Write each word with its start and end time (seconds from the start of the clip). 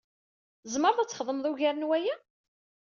Tzemreḍ 0.63 0.97
ad 0.99 1.09
txedmeḍ 1.09 1.45
ugar 1.49 1.75
n 1.77 1.87
waya? 1.89 2.15